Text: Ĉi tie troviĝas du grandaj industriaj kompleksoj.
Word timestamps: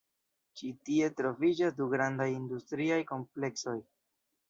Ĉi 0.61 0.69
tie 0.87 1.09
troviĝas 1.19 1.77
du 1.83 1.89
grandaj 1.93 2.29
industriaj 2.41 3.01
kompleksoj. 3.15 3.81